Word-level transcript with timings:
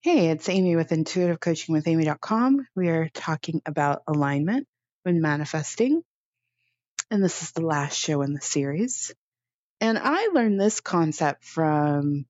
Hey, 0.00 0.28
it's 0.28 0.48
Amy 0.48 0.76
with 0.76 0.90
intuitivecoachingwithamy.com. 0.90 2.68
We 2.76 2.88
are 2.88 3.08
talking 3.08 3.62
about 3.66 4.02
alignment 4.06 4.68
when 5.02 5.20
manifesting, 5.20 6.02
and 7.10 7.22
this 7.22 7.42
is 7.42 7.50
the 7.50 7.66
last 7.66 7.98
show 7.98 8.22
in 8.22 8.32
the 8.32 8.40
series. 8.40 9.12
And 9.80 9.98
I 9.98 10.28
learned 10.28 10.60
this 10.60 10.80
concept 10.80 11.44
from 11.44 12.26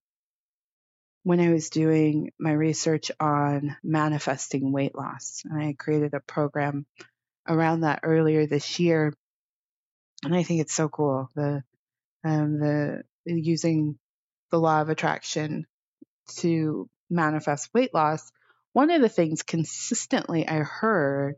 when 1.24 1.40
I 1.40 1.52
was 1.52 1.68
doing 1.68 2.32
my 2.40 2.52
research 2.52 3.10
on 3.20 3.76
manifesting 3.84 4.72
weight 4.72 4.94
loss. 4.94 5.42
And 5.44 5.62
I 5.62 5.74
created 5.74 6.14
a 6.14 6.20
program 6.20 6.86
around 7.46 7.82
that 7.82 8.00
earlier 8.02 8.46
this 8.46 8.80
year. 8.80 9.12
And 10.24 10.34
I 10.34 10.42
think 10.42 10.62
it's 10.62 10.74
so 10.74 10.88
cool. 10.88 11.28
The 11.34 11.62
um, 12.24 12.60
the 12.60 13.02
using 13.26 13.98
the 14.50 14.58
law 14.58 14.80
of 14.80 14.88
attraction 14.88 15.66
to 16.38 16.88
manifest 17.10 17.70
weight 17.74 17.94
loss, 17.94 18.30
one 18.72 18.90
of 18.90 19.00
the 19.00 19.08
things 19.08 19.42
consistently 19.42 20.46
I 20.46 20.58
heard 20.60 21.36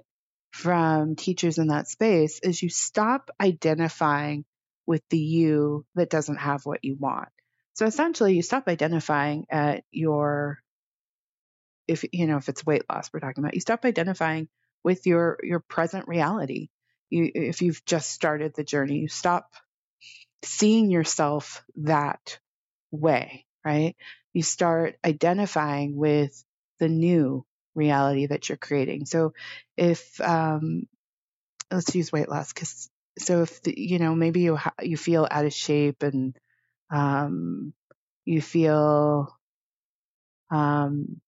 from 0.50 1.16
teachers 1.16 1.58
in 1.58 1.68
that 1.68 1.88
space 1.88 2.40
is 2.42 2.62
you 2.62 2.68
stop 2.68 3.30
identifying 3.40 4.44
with 4.86 5.02
the 5.10 5.18
you 5.18 5.86
that 5.94 6.10
doesn't 6.10 6.38
have 6.38 6.66
what 6.66 6.84
you 6.84 6.96
want. 6.98 7.28
So 7.74 7.86
essentially, 7.86 8.34
you 8.34 8.42
stop 8.42 8.68
identifying 8.68 9.46
at 9.50 9.84
your 9.90 10.58
if 11.86 12.04
you 12.12 12.26
know 12.26 12.36
if 12.36 12.48
it's 12.48 12.64
weight 12.64 12.82
loss 12.90 13.10
we're 13.12 13.20
talking 13.20 13.42
about, 13.42 13.54
you 13.54 13.60
stop 13.60 13.84
identifying 13.84 14.48
with 14.84 15.06
your 15.06 15.38
your 15.42 15.60
present 15.60 16.08
reality. 16.08 16.68
You 17.08 17.30
if 17.34 17.62
you've 17.62 17.84
just 17.84 18.10
started 18.10 18.54
the 18.54 18.64
journey, 18.64 18.98
you 18.98 19.08
stop 19.08 19.52
seeing 20.44 20.90
yourself 20.90 21.64
that 21.76 22.38
way, 22.90 23.46
right? 23.64 23.96
You 24.32 24.42
start 24.42 24.96
identifying 25.04 25.96
with 25.96 26.44
the 26.78 26.88
new 26.88 27.44
reality 27.74 28.26
that 28.26 28.48
you're 28.48 28.58
creating. 28.58 29.06
So 29.06 29.34
if 29.76 30.20
um, 30.20 30.86
let's 31.70 31.94
use 31.94 32.12
weight 32.12 32.28
loss 32.28 32.52
because 32.52 32.90
so 33.18 33.42
if 33.42 33.62
the, 33.62 33.74
you 33.78 33.98
know 33.98 34.14
maybe 34.14 34.40
you 34.40 34.56
ha- 34.56 34.74
you 34.82 34.96
feel 34.96 35.26
out 35.30 35.44
of 35.44 35.52
shape 35.52 36.02
and 36.02 36.36
um, 36.90 37.72
you 38.24 38.42
feel 38.42 39.36
um, 40.50 41.20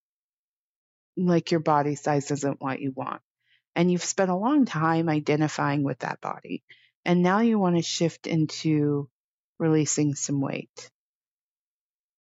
like 1.16 1.50
your 1.50 1.60
body 1.60 1.94
size 1.94 2.30
isn't 2.30 2.60
what 2.60 2.80
you 2.80 2.92
want 2.92 3.20
and 3.76 3.90
you've 3.90 4.04
spent 4.04 4.30
a 4.30 4.36
long 4.36 4.64
time 4.66 5.08
identifying 5.08 5.82
with 5.82 5.98
that 6.00 6.20
body 6.20 6.62
and 7.04 7.22
now 7.22 7.40
you 7.40 7.58
want 7.58 7.76
to 7.76 7.82
shift 7.82 8.26
into 8.26 9.08
releasing 9.58 10.14
some 10.14 10.40
weight 10.40 10.90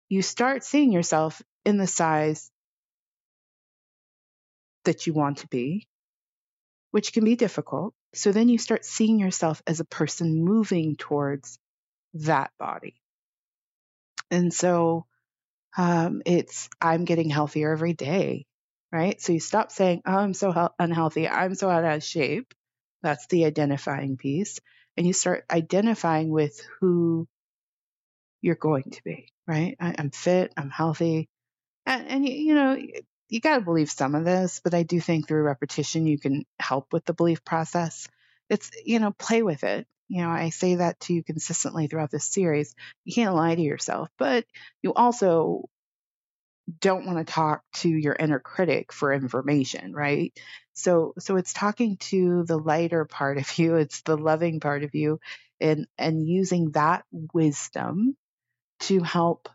you 0.09 0.21
start 0.21 0.63
seeing 0.63 0.91
yourself 0.91 1.41
in 1.65 1.77
the 1.77 1.87
size 1.87 2.51
that 4.85 5.07
you 5.07 5.13
want 5.13 5.39
to 5.39 5.47
be, 5.47 5.87
which 6.91 7.13
can 7.13 7.23
be 7.23 7.35
difficult. 7.35 7.93
So 8.13 8.31
then 8.31 8.49
you 8.49 8.57
start 8.57 8.85
seeing 8.85 9.19
yourself 9.19 9.61
as 9.67 9.79
a 9.79 9.85
person 9.85 10.43
moving 10.43 10.95
towards 10.97 11.59
that 12.15 12.51
body. 12.59 12.95
And 14.31 14.53
so 14.53 15.05
um, 15.77 16.21
it's, 16.25 16.69
I'm 16.81 17.05
getting 17.05 17.29
healthier 17.29 17.71
every 17.71 17.93
day, 17.93 18.45
right? 18.91 19.21
So 19.21 19.33
you 19.33 19.39
stop 19.39 19.71
saying, 19.71 20.01
oh, 20.05 20.17
I'm 20.17 20.33
so 20.33 20.51
he- 20.51 20.83
unhealthy. 20.83 21.27
I'm 21.27 21.55
so 21.55 21.69
out 21.69 21.85
of 21.85 22.03
shape. 22.03 22.53
That's 23.03 23.27
the 23.27 23.45
identifying 23.45 24.17
piece. 24.17 24.59
And 24.97 25.07
you 25.07 25.13
start 25.13 25.45
identifying 25.51 26.29
with 26.29 26.59
who 26.79 27.27
you're 28.41 28.55
going 28.55 28.91
to 28.91 29.03
be, 29.03 29.31
right? 29.47 29.75
I, 29.79 29.95
am 29.97 30.11
fit, 30.11 30.53
I'm 30.57 30.69
healthy. 30.69 31.29
And, 31.85 32.07
and 32.07 32.27
you, 32.27 32.33
you 32.33 32.55
know, 32.55 32.77
you 33.29 33.39
got 33.39 33.55
to 33.57 33.61
believe 33.61 33.91
some 33.91 34.15
of 34.15 34.25
this, 34.25 34.61
but 34.63 34.73
I 34.73 34.83
do 34.83 34.99
think 34.99 35.27
through 35.27 35.43
repetition, 35.43 36.07
you 36.07 36.19
can 36.19 36.45
help 36.59 36.93
with 36.93 37.05
the 37.05 37.13
belief 37.13 37.43
process. 37.43 38.07
It's, 38.49 38.71
you 38.85 38.99
know, 38.99 39.11
play 39.11 39.43
with 39.43 39.63
it. 39.63 39.87
You 40.07 40.23
know, 40.23 40.29
I 40.29 40.49
say 40.49 40.75
that 40.75 40.99
to 41.01 41.13
you 41.13 41.23
consistently 41.23 41.87
throughout 41.87 42.09
this 42.09 42.25
series. 42.25 42.73
You 43.05 43.13
can't 43.13 43.35
lie 43.35 43.53
to 43.53 43.61
yourself, 43.61 44.09
but 44.17 44.45
you 44.81 44.93
also 44.93 45.69
don't 46.79 47.05
want 47.05 47.19
to 47.19 47.31
talk 47.31 47.63
to 47.73 47.89
your 47.89 48.15
inner 48.19 48.39
critic 48.39 48.91
for 48.91 49.13
information, 49.13 49.93
right? 49.93 50.33
So 50.73 51.13
so 51.19 51.35
it's 51.35 51.53
talking 51.53 51.97
to 51.97 52.43
the 52.43 52.57
lighter 52.57 53.05
part 53.05 53.37
of 53.37 53.57
you, 53.57 53.75
it's 53.75 54.01
the 54.01 54.17
loving 54.17 54.59
part 54.59 54.83
of 54.83 54.95
you 54.95 55.19
and 55.59 55.87
and 55.97 56.25
using 56.27 56.71
that 56.71 57.03
wisdom 57.33 58.15
to 58.81 59.01
help 59.01 59.49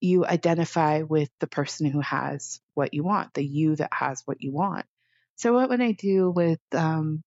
you 0.00 0.26
identify 0.26 1.02
with 1.02 1.30
the 1.40 1.46
person 1.46 1.86
who 1.86 2.00
has 2.00 2.60
what 2.74 2.92
you 2.94 3.02
want, 3.02 3.32
the 3.34 3.44
you 3.44 3.76
that 3.76 3.92
has 3.92 4.22
what 4.26 4.42
you 4.42 4.52
want. 4.52 4.84
So 5.36 5.54
what 5.54 5.68
would 5.68 5.80
I 5.80 5.92
do 5.92 6.30
with 6.30 6.60
um 6.72 7.22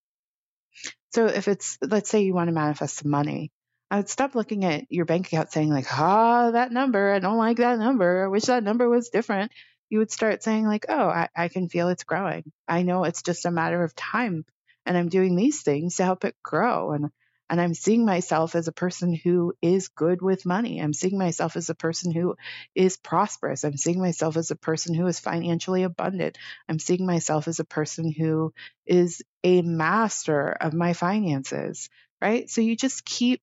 so 1.13 1.25
if 1.25 1.47
it's 1.47 1.77
let's 1.81 2.09
say 2.09 2.21
you 2.21 2.33
want 2.33 2.49
to 2.49 2.53
manifest 2.53 2.97
some 2.97 3.09
money, 3.11 3.51
I 3.89 3.97
would 3.97 4.09
stop 4.09 4.35
looking 4.35 4.65
at 4.65 4.85
your 4.91 5.05
bank 5.05 5.27
account 5.27 5.51
saying 5.51 5.69
like, 5.69 5.87
ah, 5.91 6.51
that 6.51 6.71
number, 6.71 7.11
I 7.11 7.19
don't 7.19 7.37
like 7.37 7.57
that 7.57 7.79
number. 7.79 8.25
I 8.25 8.27
wish 8.27 8.43
that 8.43 8.63
number 8.63 8.87
was 8.87 9.09
different. 9.09 9.51
You 9.89 9.99
would 9.99 10.11
start 10.11 10.43
saying 10.43 10.65
like, 10.65 10.85
oh, 10.89 11.07
I, 11.07 11.29
I 11.35 11.47
can 11.47 11.69
feel 11.69 11.87
it's 11.87 12.03
growing. 12.03 12.51
I 12.67 12.83
know 12.83 13.05
it's 13.05 13.21
just 13.21 13.45
a 13.45 13.51
matter 13.51 13.83
of 13.83 13.95
time 13.95 14.45
and 14.85 14.97
I'm 14.97 15.09
doing 15.09 15.35
these 15.35 15.61
things 15.61 15.95
to 15.95 16.03
help 16.03 16.25
it 16.25 16.35
grow. 16.43 16.91
And 16.91 17.09
and 17.49 17.61
I'm 17.61 17.73
seeing 17.73 18.05
myself 18.05 18.55
as 18.55 18.67
a 18.67 18.73
person 18.73 19.13
who 19.13 19.53
is 19.61 19.87
good 19.89 20.21
with 20.21 20.45
money. 20.45 20.79
I'm 20.79 20.93
seeing 20.93 21.17
myself 21.17 21.55
as 21.55 21.69
a 21.69 21.75
person 21.75 22.11
who 22.11 22.35
is 22.75 22.97
prosperous. 22.97 23.63
I'm 23.63 23.77
seeing 23.77 23.99
myself 23.99 24.37
as 24.37 24.51
a 24.51 24.55
person 24.55 24.93
who 24.93 25.07
is 25.07 25.19
financially 25.19 25.83
abundant. 25.83 26.37
I'm 26.67 26.79
seeing 26.79 27.05
myself 27.05 27.47
as 27.47 27.59
a 27.59 27.65
person 27.65 28.11
who 28.11 28.53
is 28.85 29.21
a 29.43 29.61
master 29.61 30.49
of 30.49 30.73
my 30.73 30.93
finances, 30.93 31.89
right? 32.21 32.49
So 32.49 32.61
you 32.61 32.75
just 32.75 33.05
keep 33.05 33.41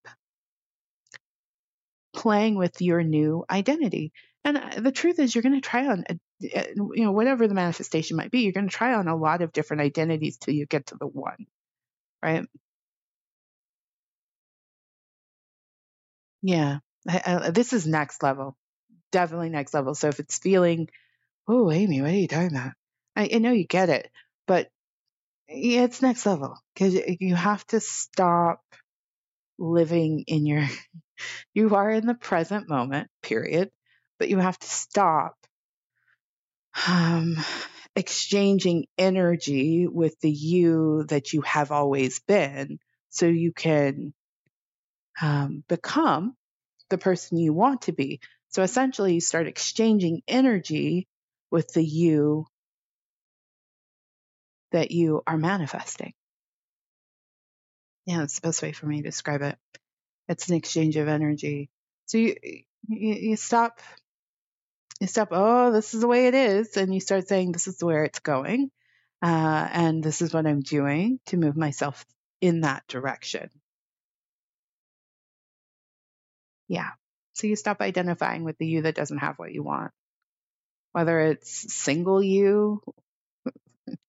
playing 2.15 2.57
with 2.57 2.81
your 2.81 3.03
new 3.03 3.45
identity. 3.51 4.13
And 4.45 4.59
uh, 4.59 4.81
the 4.81 4.93
truth 4.93 5.19
is, 5.19 5.35
you're 5.35 5.43
going 5.43 5.55
to 5.61 5.61
try 5.61 5.87
on, 5.87 6.05
uh, 6.11 6.15
you 6.77 7.05
know, 7.05 7.13
whatever 7.13 7.49
the 7.49 7.55
manifestation 7.55 8.17
might 8.17 8.31
be, 8.31 8.41
you're 8.41 8.53
going 8.53 8.69
to 8.69 8.75
try 8.75 8.95
on 8.95 9.09
a 9.09 9.17
lot 9.17 9.43
of 9.43 9.53
different 9.53 9.83
identities 9.83 10.37
till 10.39 10.55
you 10.55 10.67
get 10.67 10.87
to 10.87 10.97
the 10.99 11.07
one, 11.07 11.47
right? 12.23 12.47
Yeah. 16.44 16.81
I, 17.09 17.22
I, 17.47 17.50
this 17.53 17.72
is 17.72 17.87
next 17.87 18.22
level. 18.22 18.56
Definitely 19.12 19.50
next 19.50 19.75
level. 19.75 19.94
So 19.94 20.09
if 20.09 20.21
it's 20.21 20.38
feeling, 20.38 20.88
oh, 21.49 21.71
Amy, 21.72 22.03
what 22.03 22.10
are 22.12 22.15
you 22.15 22.28
talking 22.28 22.56
about? 22.56 22.72
I, 23.16 23.31
I 23.34 23.38
know 23.38 23.53
you 23.53 23.66
get 23.66 23.91
it, 23.91 24.10
but 24.47 24.71
it's 25.49 26.03
next 26.03 26.27
level 26.27 26.56
because 26.75 26.94
you 27.21 27.34
have 27.37 27.66
to 27.69 27.81
stop 27.81 28.62
living 29.59 30.25
in 30.28 30.47
your, 30.47 30.66
you 31.55 31.75
are 31.75 31.91
in 31.91 32.06
the 32.06 32.15
present 32.15 32.69
moment, 32.69 33.09
period, 33.22 33.71
but 34.19 34.28
you 34.31 34.38
have 34.38 34.59
to 34.59 34.69
stop 34.69 35.37
um, 36.88 37.37
exchanging 37.97 38.87
energy 38.99 39.87
with 39.87 40.19
the 40.21 40.31
you 40.31 41.05
that 41.09 41.32
you 41.32 41.43
have 41.43 41.71
always 41.71 42.21
been 42.21 42.78
so 43.11 43.26
you 43.26 43.53
can 43.53 44.12
um, 45.21 45.65
become 45.69 46.37
the 46.91 46.99
person 46.99 47.39
you 47.39 47.53
want 47.53 47.83
to 47.83 47.93
be. 47.93 48.21
So 48.51 48.63
essentially, 48.63 49.15
you 49.15 49.21
start 49.21 49.47
exchanging 49.49 50.23
energy 50.29 51.09
with 51.51 51.73
the 51.73 51.85
you 51.85 52.47
that 54.73 54.91
you 54.91 55.23
are 55.27 55.37
manifesting. 55.39 56.13
Yeah, 58.07 58.19
that's 58.19 58.41
the 58.41 58.49
best 58.49 58.63
way 58.63 58.73
for 58.73 58.87
me 58.87 59.03
to 59.03 59.09
describe 59.09 59.43
it. 59.43 59.57
It's 60.29 60.49
an 60.49 60.57
exchange 60.57 60.97
of 60.97 61.09
energy. 61.09 61.71
So 62.07 62.19
you 62.19 62.37
you, 62.43 63.15
you 63.15 63.37
stop 63.37 63.81
you 65.01 65.07
stop. 65.07 65.29
Oh, 65.33 65.73
this 65.73 65.94
is 65.94 66.00
the 66.00 66.09
way 66.09 66.27
it 66.29 66.35
is, 66.35 66.77
and 66.77 66.94
you 66.94 67.00
start 67.00 67.29
saying, 67.29 67.53
"This 67.53 67.67
is 67.67 67.83
where 67.83 68.05
it's 68.05 68.21
going," 68.21 68.71
uh, 69.23 69.69
and 69.73 70.03
this 70.03 70.23
is 70.23 70.33
what 70.33 70.47
I'm 70.47 70.61
doing 70.61 71.21
to 71.27 71.37
move 71.37 71.56
myself 71.56 72.05
in 72.41 72.62
that 72.62 72.87
direction. 72.88 73.50
Yeah. 76.69 76.90
So 77.34 77.46
you 77.46 77.56
stop 77.56 77.81
identifying 77.81 78.44
with 78.44 78.58
the 78.58 78.66
you 78.66 78.82
that 78.82 78.94
doesn't 78.94 79.19
have 79.19 79.38
what 79.38 79.52
you 79.52 79.62
want. 79.62 79.93
Whether 80.93 81.20
it's 81.20 81.75
single 81.75 82.22
you, 82.22 82.81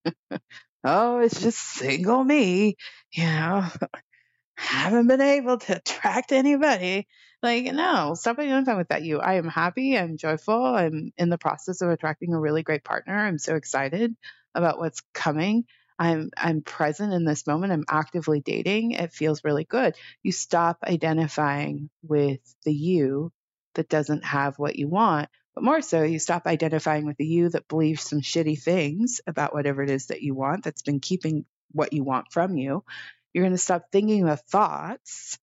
oh, 0.83 1.19
it's 1.19 1.41
just 1.41 1.59
single 1.59 2.23
me, 2.23 2.75
you 3.11 3.23
know, 3.25 3.65
haven't 4.55 5.07
been 5.07 5.21
able 5.21 5.57
to 5.59 5.77
attract 5.77 6.31
anybody. 6.31 7.07
Like, 7.43 7.65
no, 7.65 8.15
stop 8.15 8.39
identifying 8.39 8.77
with 8.77 8.89
that 8.89 9.03
you. 9.03 9.19
I 9.19 9.35
am 9.35 9.47
happy, 9.47 9.97
I'm 9.97 10.17
joyful, 10.17 10.65
I'm 10.65 11.11
in 11.17 11.29
the 11.29 11.37
process 11.37 11.81
of 11.81 11.89
attracting 11.89 12.33
a 12.33 12.39
really 12.39 12.63
great 12.63 12.83
partner. 12.83 13.17
I'm 13.17 13.37
so 13.39 13.55
excited 13.55 14.15
about 14.55 14.79
what's 14.79 15.01
coming. 15.13 15.65
I'm 15.97 16.30
I'm 16.38 16.62
present 16.62 17.13
in 17.13 17.25
this 17.25 17.47
moment. 17.47 17.71
I'm 17.74 17.86
actively 17.89 18.42
dating. 18.42 18.92
It 18.92 19.13
feels 19.13 19.44
really 19.44 19.63
good. 19.65 19.95
You 20.24 20.31
stop 20.31 20.80
identifying 20.83 21.89
with 22.03 22.39
the 22.65 22.74
you 22.74 23.31
that 23.75 23.89
doesn't 23.89 24.24
have 24.25 24.59
what 24.59 24.75
you 24.77 24.88
want, 24.89 25.30
But 25.53 25.63
more 25.63 25.81
so, 25.81 26.03
you 26.03 26.19
stop 26.19 26.45
identifying 26.47 27.06
with 27.06 27.18
the 27.18 27.25
you 27.25 27.50
that 27.50 27.68
believes 27.68 28.03
some 28.03 28.21
shitty 28.21 28.62
things 28.62 29.21
about 29.27 29.53
whatever 29.53 29.83
it 29.83 29.89
is 29.89 30.07
that 30.07 30.21
you 30.21 30.36
want 30.36 30.63
that's 30.63 30.81
been 30.81 31.00
keeping 31.00 31.45
what 31.71 31.94
you 31.94 32.03
want 32.03 32.31
from 32.31 32.57
you. 32.57 32.83
You're 33.33 33.44
going 33.44 33.53
to 33.53 33.57
stop 33.57 33.86
thinking 33.91 34.25
the 34.25 34.38
thoughts 34.38 35.38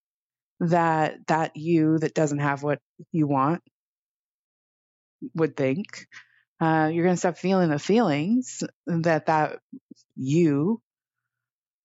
that 0.61 1.27
that 1.29 1.57
you 1.57 1.99
that 1.99 2.15
doesn't 2.15 2.39
have 2.41 2.63
what 2.63 2.81
you 3.13 3.27
want 3.27 3.63
would 5.35 5.57
think. 5.57 6.07
Uh, 6.63 6.91
you're 6.93 7.05
going 7.05 7.17
to 7.17 7.21
stop 7.21 7.39
feeling 7.39 7.71
the 7.71 7.81
feelings 7.81 8.63
that 8.87 9.27
that 9.27 9.59
you 10.17 10.81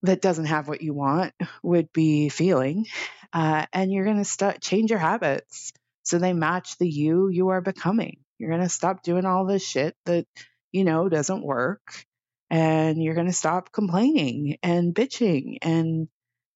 that 0.03 0.21
doesn't 0.21 0.45
have 0.45 0.67
what 0.67 0.81
you 0.81 0.93
want 0.93 1.33
would 1.63 1.91
be 1.93 2.29
feeling, 2.29 2.85
uh, 3.33 3.65
and 3.73 3.91
you're 3.91 4.05
going 4.05 4.19
to 4.19 4.25
start 4.25 4.61
change 4.61 4.91
your 4.91 4.99
habits 4.99 5.73
so 6.03 6.19
they 6.19 6.33
match 6.33 6.77
the 6.77 6.87
you 6.87 7.29
you 7.29 7.49
are 7.49 7.61
becoming. 7.61 8.19
You're 8.37 8.51
going 8.51 8.61
to 8.61 8.69
stop 8.69 9.01
doing 9.03 9.25
all 9.25 9.45
this 9.45 9.67
shit 9.67 9.95
that 10.05 10.27
you 10.71 10.83
know 10.83 11.09
doesn't 11.09 11.43
work, 11.43 12.05
and 12.51 13.01
you're 13.03 13.15
going 13.15 13.27
to 13.27 13.33
stop 13.33 13.71
complaining 13.71 14.59
and 14.61 14.93
bitching 14.93 15.57
and 15.63 16.07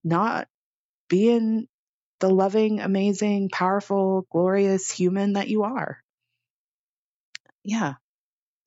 not 0.03 0.47
being 1.09 1.67
the 2.19 2.29
loving, 2.29 2.79
amazing, 2.81 3.49
powerful, 3.49 4.27
glorious 4.31 4.91
human 4.91 5.33
that 5.33 5.49
you 5.49 5.63
are. 5.63 5.97
Yeah. 7.63 7.95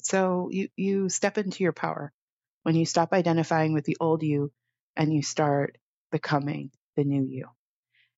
So 0.05 0.49
you 0.51 0.69
you 0.77 1.09
step 1.09 1.39
into 1.39 1.63
your 1.65 1.73
power 1.73 2.13
when 2.63 2.75
you 2.75 2.87
stop 2.87 3.13
identifying 3.13 3.73
with 3.73 3.85
the 3.85 3.97
old 4.01 4.23
you 4.23 4.53
and 4.97 5.13
you 5.13 5.23
start 5.23 5.79
becoming 6.13 6.71
the 6.97 7.05
new 7.05 7.25
you. 7.25 7.49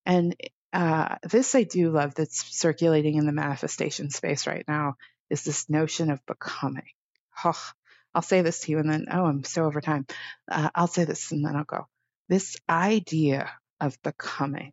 And 0.05 0.35
uh, 0.73 1.15
this 1.23 1.55
I 1.55 1.63
do 1.63 1.91
love 1.91 2.15
that's 2.15 2.43
circulating 2.57 3.15
in 3.15 3.25
the 3.25 3.31
manifestation 3.31 4.09
space 4.09 4.47
right 4.47 4.65
now 4.67 4.95
is 5.29 5.43
this 5.43 5.69
notion 5.69 6.11
of 6.11 6.25
becoming. 6.25 6.87
Oh, 7.43 7.59
I'll 8.15 8.21
say 8.21 8.41
this 8.41 8.61
to 8.61 8.71
you 8.71 8.79
and 8.79 8.89
then, 8.89 9.05
oh, 9.11 9.25
I'm 9.25 9.43
so 9.43 9.65
over 9.65 9.81
time. 9.81 10.05
Uh, 10.49 10.69
I'll 10.75 10.87
say 10.87 11.05
this 11.05 11.31
and 11.31 11.45
then 11.45 11.55
I'll 11.55 11.63
go. 11.65 11.87
This 12.29 12.57
idea 12.69 13.51
of 13.79 14.01
becoming. 14.01 14.71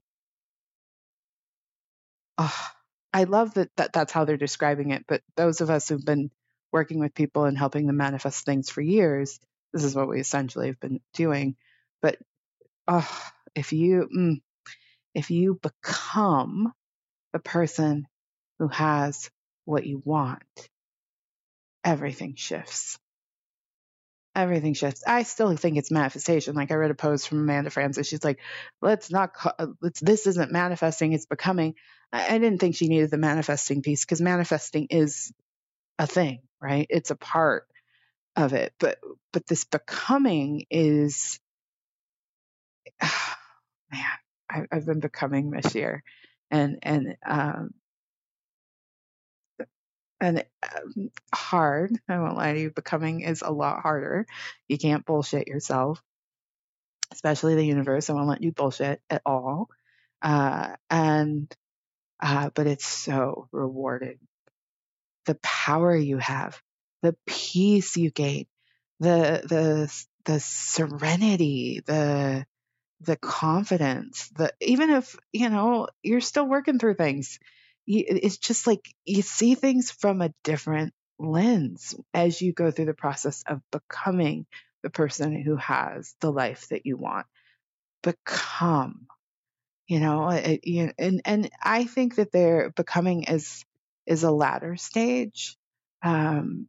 Oh, 2.39 2.69
I 3.13 3.25
love 3.25 3.55
that, 3.55 3.71
that 3.77 3.93
that's 3.93 4.13
how 4.13 4.25
they're 4.25 4.37
describing 4.37 4.91
it. 4.91 5.05
But 5.07 5.23
those 5.37 5.61
of 5.61 5.71
us 5.71 5.89
who've 5.89 6.05
been 6.05 6.31
working 6.75 6.99
with 6.99 7.15
people 7.15 7.45
and 7.45 7.57
helping 7.57 7.87
them 7.87 7.97
manifest 7.97 8.45
things 8.45 8.69
for 8.69 8.81
years, 8.81 9.39
this 9.73 9.85
is 9.85 9.95
what 9.95 10.09
we 10.09 10.19
essentially 10.19 10.67
have 10.67 10.81
been 10.81 11.01
doing. 11.15 11.55
But 12.03 12.19
oh, 12.89 13.09
if 13.55 13.73
you 13.73 14.09
mm, 14.15 14.43
if 15.15 15.31
you 15.31 15.59
become 15.63 16.73
the 17.33 17.39
person 17.39 18.09
who 18.59 18.67
has 18.69 19.31
what 19.65 19.87
you 19.87 20.03
want, 20.05 20.43
everything 21.85 22.35
shifts. 22.35 22.99
Everything 24.35 24.75
shifts. 24.75 25.05
I 25.07 25.23
still 25.23 25.55
think 25.57 25.77
it's 25.77 25.93
manifestation. 25.93 26.57
Like 26.57 26.73
I 26.73 26.75
read 26.75 26.91
a 26.91 26.95
post 26.97 27.29
from 27.29 27.39
Amanda 27.39 27.71
Frances. 27.71 28.09
She's 28.09 28.25
like, 28.25 28.41
"Let's 28.83 29.13
not. 29.13 29.31
Let's. 29.81 30.01
This 30.01 30.27
isn't 30.27 30.51
manifesting. 30.51 31.13
It's 31.13 31.27
becoming." 31.27 31.77
I, 32.13 32.35
I 32.35 32.39
didn't 32.39 32.59
think 32.59 32.75
she 32.75 32.89
needed 32.89 33.13
the 33.13 33.17
manifesting 33.17 33.81
piece 33.81 34.05
because 34.05 34.21
manifesting 34.21 34.89
is 34.91 35.33
a 35.99 36.07
thing, 36.07 36.43
right? 36.65 36.87
It's 36.89 37.11
a 37.11 37.17
part 37.17 37.67
of 38.37 38.55
it. 38.55 38.73
But 38.81 38.99
but 39.33 39.47
this 39.47 39.65
becoming 39.65 40.65
is 40.71 41.39
man, 43.03 44.03
I, 44.51 44.67
have 44.73 44.87
been 44.87 45.01
becoming 45.01 45.51
this 45.51 45.75
year, 45.75 46.03
and 46.51 46.79
and 46.83 47.17
um, 47.27 47.75
and 50.21 50.45
um, 50.63 51.11
hard. 51.35 51.93
I 52.09 52.19
won't 52.19 52.37
lie 52.37 52.55
to 52.55 52.61
you. 52.61 52.71
Becoming 52.71 53.21
is 53.21 53.43
a 53.43 53.53
lot 53.53 53.81
harder. 53.83 54.27
You 54.69 54.79
can't 54.79 55.05
bullshit 55.05 55.49
yourself, 55.49 56.03
especially 57.13 57.57
the 57.57 57.67
universe. 57.67 58.09
I 58.09 58.15
won't 58.15 58.29
let 58.29 58.43
you 58.43 58.53
bullshit 58.53 59.03
at 59.11 59.23
all. 59.27 59.69
Uh, 60.23 60.77
and 60.89 61.55
uh, 62.23 62.51
but 62.55 62.67
it's 62.67 62.87
so 62.87 63.49
rewarding. 63.53 64.19
The 65.27 65.37
power 65.43 65.95
you 65.97 66.19
have, 66.19 66.61
the 67.03 67.17
peace 67.27 67.97
you 67.97 68.11
gain, 68.11 68.47
the 69.01 69.43
the 69.49 70.07
the 70.25 70.41
serenity, 70.41 71.83
the 71.87 72.47
the 73.01 73.17
confidence, 73.17 74.29
the 74.37 74.53
even 74.61 74.91
if 74.91 75.17
you 75.33 75.51
know 75.51 75.89
you're 76.03 76.21
still 76.21 76.47
working 76.47 76.79
through 76.79 76.95
things, 76.95 77.39
you, 77.87 78.05
it's 78.07 78.39
just 78.39 78.67
like 78.67 78.95
you 79.05 79.23
see 79.23 79.55
things 79.55 79.91
from 79.91 80.23
a 80.23 80.33
different 80.45 80.95
lens 81.19 81.95
as 82.15 82.41
you 82.41 82.53
go 82.53 82.71
through 82.71 82.87
the 82.87 82.95
process 82.95 83.45
of 83.47 83.61
becoming 83.71 84.47
the 84.83 84.91
person 84.91 85.41
who 85.41 85.57
has 85.57 86.15
the 86.21 86.31
life 86.33 86.69
that 86.69 86.87
you 86.87 86.97
want. 86.97 87.27
Become, 88.03 89.07
you 89.89 90.01
know, 90.01 90.31
it, 90.31 90.67
you, 90.67 90.93
and 90.99 91.23
and 91.25 91.51
I 91.63 91.85
think 91.85 92.17
that 92.17 92.33
they're 92.33 92.71
becoming 92.71 93.25
is 93.25 93.65
is 94.07 94.25
a 94.25 94.31
latter 94.31 94.77
stage. 94.77 95.57
Um, 96.03 96.69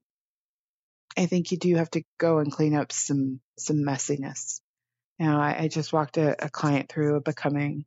I 1.18 1.28
think 1.28 1.52
you 1.52 1.58
do 1.58 1.76
have 1.76 1.90
to 1.92 2.04
go 2.18 2.40
and 2.40 2.52
clean 2.52 2.76
up 2.76 2.92
some 2.92 3.40
some 3.58 3.78
messiness 3.78 4.60
you 5.20 5.28
know, 5.28 5.40
I, 5.40 5.64
I 5.64 5.68
just 5.68 5.94
walked 5.94 6.18
a, 6.18 6.46
a 6.46 6.50
client 6.50 6.90
through 6.90 7.16
a 7.16 7.22
becoming 7.22 7.86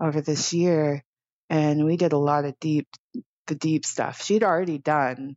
over 0.00 0.20
this 0.20 0.52
year, 0.52 1.04
and 1.50 1.84
we 1.84 1.96
did 1.96 2.12
a 2.12 2.18
lot 2.18 2.44
of 2.44 2.58
deep, 2.60 2.88
the 3.46 3.54
deep 3.54 3.84
stuff. 3.84 4.22
She'd 4.22 4.42
already 4.42 4.78
done, 4.78 5.36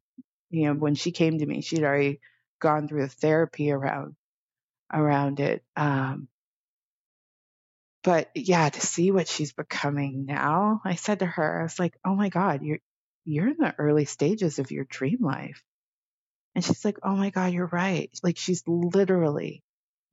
you 0.50 0.66
know, 0.68 0.74
when 0.74 0.96
she 0.96 1.12
came 1.12 1.40
to 1.40 1.46
me, 1.46 1.62
she'd 1.62 1.84
already 1.84 2.22
gone 2.62 2.88
through 2.88 3.04
the 3.04 3.10
therapy 3.10 3.72
around 3.72 4.16
around 4.94 5.40
it. 5.42 5.64
Um, 5.76 6.30
but 8.04 8.30
yeah, 8.34 8.70
to 8.70 8.82
see 8.82 9.12
what 9.12 9.28
she's 9.28 9.52
becoming 9.52 10.26
now, 10.26 10.82
I 10.86 10.96
said 10.96 11.20
to 11.20 11.26
her, 11.26 11.60
I 11.60 11.64
was 11.64 11.80
like, 11.80 11.98
"Oh 12.06 12.16
my 12.16 12.30
God, 12.30 12.62
you're 12.64 12.80
you're 13.28 13.50
in 13.50 13.58
the 13.60 13.76
early 13.80 14.06
stages 14.06 14.60
of 14.60 14.72
your 14.72 14.86
dream 14.86 15.20
life." 15.22 15.64
And 16.56 16.66
she's 16.66 16.86
like, 16.86 17.00
"Oh 17.04 17.16
my 17.16 17.30
God, 17.32 17.54
you're 17.54 17.68
right." 17.68 18.12
Like 18.24 18.38
she's 18.38 18.64
literally 18.68 19.64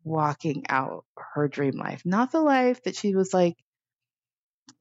walking 0.05 0.65
out 0.69 1.05
her 1.17 1.49
dream 1.49 1.77
life, 1.79 2.03
not 2.05 2.33
the 2.33 2.41
life 2.41 2.83
that 2.85 2.97
she 2.97 3.15
was 3.17 3.35
like, 3.35 3.57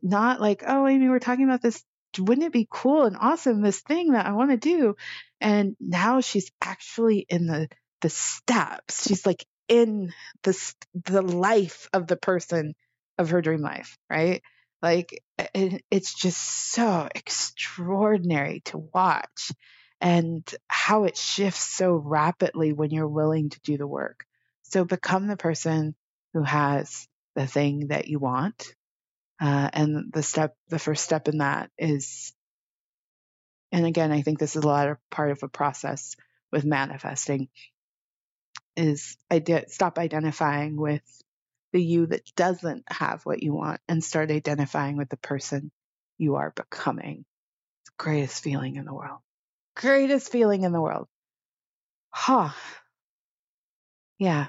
not 0.01 0.41
like, 0.41 0.63
oh, 0.67 0.87
Amy, 0.87 1.09
we're 1.09 1.19
talking 1.19 1.45
about 1.45 1.61
this. 1.61 1.83
Wouldn't 2.19 2.45
it 2.45 2.53
be 2.53 2.67
cool 2.69 3.03
and 3.05 3.17
awesome, 3.19 3.61
this 3.61 3.81
thing 3.81 4.11
that 4.11 4.25
I 4.25 4.33
want 4.33 4.51
to 4.51 4.57
do? 4.57 4.95
And 5.41 5.75
now 5.79 6.21
she's 6.21 6.51
actually 6.61 7.25
in 7.29 7.47
the, 7.47 7.69
the 8.01 8.09
steps. 8.09 9.07
She's 9.07 9.25
like 9.25 9.45
in 9.67 10.13
the, 10.43 10.73
the 11.05 11.21
life 11.21 11.89
of 11.93 12.07
the 12.07 12.17
person 12.17 12.75
of 13.17 13.29
her 13.31 13.41
dream 13.41 13.61
life, 13.61 13.97
right? 14.09 14.43
Like 14.83 15.23
it's 15.55 16.13
just 16.13 16.37
so 16.37 17.07
extraordinary 17.15 18.59
to 18.65 18.77
watch 18.77 19.53
and 20.01 20.43
how 20.67 21.05
it 21.05 21.15
shifts 21.15 21.63
so 21.63 21.93
rapidly 21.95 22.73
when 22.73 22.91
you're 22.91 23.07
willing 23.07 23.49
to 23.49 23.61
do 23.61 23.77
the 23.77 23.87
work. 23.87 24.25
So 24.63 24.83
become 24.83 25.27
the 25.27 25.37
person 25.37 25.95
who 26.33 26.43
has 26.43 27.07
the 27.35 27.47
thing 27.47 27.87
that 27.87 28.09
you 28.09 28.19
want. 28.19 28.75
Uh, 29.39 29.69
and 29.71 30.11
the 30.13 30.21
step, 30.21 30.55
the 30.67 30.79
first 30.79 31.03
step 31.03 31.29
in 31.29 31.37
that 31.37 31.71
is, 31.77 32.33
and 33.71 33.85
again, 33.85 34.11
I 34.11 34.21
think 34.21 34.37
this 34.37 34.57
is 34.57 34.63
a 34.63 34.67
lot 34.67 34.89
of 34.89 34.97
part 35.09 35.31
of 35.31 35.43
a 35.43 35.47
process 35.47 36.17
with 36.51 36.65
manifesting 36.65 37.47
is 38.75 39.17
I 39.31 39.35
ide- 39.35 39.69
stop 39.69 39.97
identifying 39.97 40.75
with 40.75 41.03
the 41.73 41.83
you 41.83 42.05
that 42.05 42.23
doesn't 42.35 42.85
have 42.89 43.25
what 43.25 43.43
you 43.43 43.53
want 43.53 43.81
and 43.89 44.03
start 44.03 44.31
identifying 44.31 44.95
with 44.95 45.09
the 45.09 45.17
person 45.17 45.71
you 46.17 46.35
are 46.35 46.53
becoming. 46.55 47.25
It's 47.81 47.89
the 47.89 48.03
greatest 48.03 48.43
feeling 48.43 48.77
in 48.77 48.85
the 48.85 48.93
world. 48.93 49.19
Greatest 49.75 50.31
feeling 50.31 50.63
in 50.63 50.71
the 50.71 50.81
world. 50.81 51.07
Huh. 52.11 52.51
Yeah. 54.19 54.47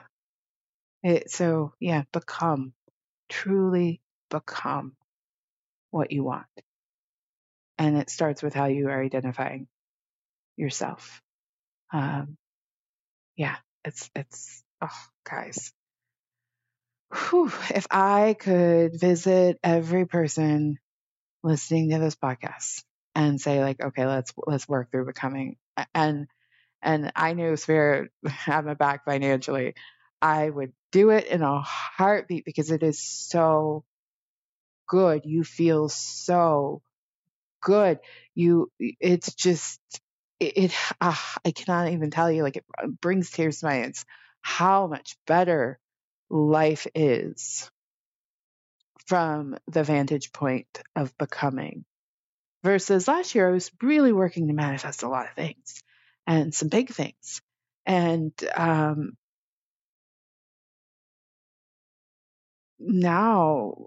It, 1.03 1.31
so, 1.31 1.73
yeah, 1.81 2.05
become, 2.13 2.73
truly 3.29 4.01
become 4.31 4.97
what 5.91 6.13
you 6.13 6.25
want. 6.25 6.47
And 7.79 7.97
it 7.97 8.11
starts 8.11 8.43
with 8.43 8.55
how 8.55 8.67
you 8.67 8.89
are 8.89 9.03
identifying 9.03 9.67
yourself. 10.57 11.21
Um, 11.93 12.37
yeah, 13.37 13.57
it's, 13.85 14.11
it's, 14.15 14.63
oh, 14.81 14.89
guys. 15.29 15.73
Whew, 17.13 17.51
if 17.75 17.87
I 17.91 18.35
could 18.39 18.99
visit 18.99 19.59
every 19.63 20.07
person 20.07 20.79
listening 21.43 21.91
to 21.91 21.99
this 22.01 22.17
podcast 22.17 22.85
and 23.15 23.41
say 23.41 23.61
like, 23.63 23.81
okay, 23.83 24.07
let's, 24.07 24.33
let's 24.47 24.69
work 24.69 24.91
through 24.91 25.07
becoming 25.07 25.57
and, 25.95 26.29
and 26.83 27.13
I 27.17 27.35
knew 27.35 27.57
Spirit 27.57 28.13
had 28.27 28.65
my 28.67 28.75
back 28.75 29.05
financially. 29.05 29.75
I 30.23 30.51
would 30.51 30.73
do 30.93 31.11
it 31.11 31.27
in 31.27 31.43
a 31.43 31.61
heartbeat 31.63 32.45
because 32.45 32.71
it 32.71 32.83
is 32.83 33.01
so 33.01 33.85
good. 34.89 35.23
You 35.25 35.45
feel 35.45 35.89
so 35.89 36.83
good. 37.63 38.01
You, 38.35 38.71
it's 38.79 39.35
just, 39.35 39.81
it, 40.41 40.53
it 40.57 40.75
uh, 41.01 41.17
I 41.45 41.51
cannot 41.53 41.93
even 41.93 42.11
tell 42.11 42.31
you, 42.31 42.43
like, 42.43 42.57
it 42.59 42.65
brings 43.01 43.31
tears 43.31 43.61
to 43.61 43.67
my 43.67 43.85
eyes 43.85 44.05
how 44.43 44.87
much 44.87 45.17
better 45.27 45.79
life 46.31 46.87
is 46.95 47.71
from 49.07 49.57
the 49.69 49.85
vantage 49.85 50.33
point 50.33 50.67
of 50.97 51.17
becoming. 51.19 51.85
Versus 52.65 53.09
last 53.09 53.35
year, 53.35 53.49
I 53.49 53.53
was 53.53 53.71
really 53.83 54.13
working 54.13 54.49
to 54.49 54.55
manifest 54.55 55.03
a 55.03 55.09
lot 55.09 55.27
of 55.27 55.35
things 55.35 55.83
and 56.27 56.55
some 56.55 56.69
big 56.69 56.91
things. 56.91 57.43
And 57.87 58.33
um, 58.57 59.17
now 62.79 63.87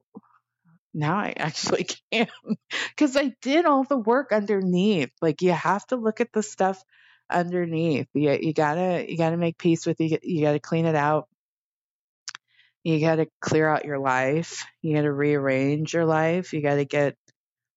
now 0.94 1.18
I 1.18 1.34
actually 1.38 1.88
can 2.12 2.28
because 2.90 3.16
I 3.16 3.34
did 3.42 3.66
all 3.66 3.84
the 3.84 3.98
work 3.98 4.32
underneath. 4.32 5.12
Like 5.22 5.42
you 5.42 5.52
have 5.52 5.86
to 5.88 5.96
look 5.96 6.22
at 6.22 6.34
the 6.34 6.44
stuff 6.44 6.84
underneath. 7.30 8.08
You, 8.14 8.32
you 8.42 8.54
gotta 8.54 9.06
you 9.10 9.18
gotta 9.18 9.38
make 9.38 9.58
peace 9.58 9.86
with 9.86 10.00
you. 10.00 10.18
You 10.24 10.42
gotta 10.42 10.60
clean 10.60 10.86
it 10.86 10.96
out. 10.96 11.28
You 12.88 13.02
gotta 13.02 13.28
clear 13.42 13.68
out 13.68 13.84
your 13.84 14.00
life. 14.00 14.66
You 14.82 14.96
gotta 14.96 15.12
rearrange 15.12 15.94
your 15.94 16.06
life. 16.06 16.54
You 16.54 16.62
gotta 16.62 16.86
get 16.86 17.18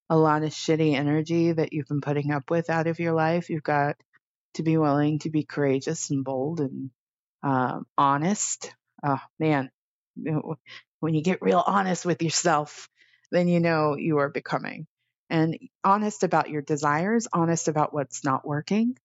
a 0.08 0.16
lot 0.16 0.44
of 0.44 0.50
shitty 0.50 0.94
energy 0.94 1.50
that 1.50 1.72
you've 1.72 1.88
been 1.88 2.00
putting 2.00 2.30
up 2.30 2.48
with 2.48 2.70
out 2.70 2.86
of 2.86 3.00
your 3.00 3.12
life. 3.12 3.50
You've 3.50 3.64
got 3.64 3.96
to 4.54 4.62
be 4.62 4.76
willing 4.76 5.18
to 5.20 5.28
be 5.30 5.42
courageous 5.42 6.10
and 6.10 6.22
bold 6.24 6.60
and 6.60 6.90
um, 7.42 7.88
honest. 7.98 8.72
Oh 9.02 9.18
man, 9.40 9.72
when 10.14 11.14
you 11.14 11.22
get 11.22 11.42
real 11.42 11.64
honest 11.66 12.06
with 12.06 12.22
yourself, 12.22 12.88
then 13.32 13.48
you 13.48 13.58
know 13.58 13.96
you 13.96 14.18
are 14.18 14.30
becoming. 14.30 14.86
And 15.28 15.58
honest 15.82 16.22
about 16.22 16.50
your 16.50 16.62
desires, 16.62 17.26
honest 17.32 17.66
about 17.66 17.92
what's 17.92 18.24
not 18.24 18.46
working, 18.46 18.96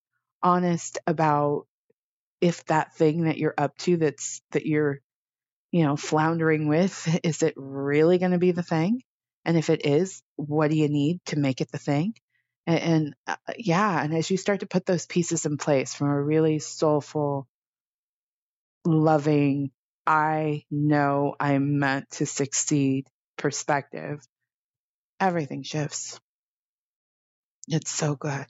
honest 0.43 0.99
about 1.07 1.65
if 2.41 2.63
that 2.65 2.93
thing 2.93 3.23
that 3.23 3.39
you're 3.39 3.55
up 3.57 3.75
to 3.79 3.97
that's 3.97 4.43
that 4.51 4.67
you're 4.67 5.01
you 5.75 5.83
know 5.83 5.97
floundering 5.97 6.69
with 6.69 7.19
is 7.23 7.43
it 7.43 7.53
really 7.57 8.17
going 8.17 8.31
to 8.31 8.37
be 8.37 8.51
the 8.51 8.63
thing 8.63 9.01
and 9.43 9.57
if 9.57 9.69
it 9.69 9.85
is 9.85 10.21
what 10.37 10.71
do 10.71 10.77
you 10.77 10.87
need 10.87 11.19
to 11.25 11.37
make 11.37 11.59
it 11.59 11.69
the 11.71 11.77
thing 11.77 12.13
and, 12.65 12.79
and 12.79 13.15
uh, 13.27 13.35
yeah 13.57 14.01
and 14.01 14.13
as 14.13 14.31
you 14.31 14.37
start 14.37 14.61
to 14.61 14.67
put 14.67 14.85
those 14.85 15.05
pieces 15.05 15.45
in 15.45 15.57
place 15.57 15.93
from 15.93 16.07
a 16.07 16.23
really 16.23 16.59
soulful 16.59 17.45
loving 18.85 19.69
I 20.07 20.63
know 20.69 21.35
I'm 21.39 21.79
meant 21.79 22.09
to 22.11 22.25
succeed 22.25 23.07
perspective, 23.37 24.21
everything 25.19 25.63
shifts. 25.63 26.19
It's 27.67 27.89
so 27.89 28.15
good. 28.15 28.45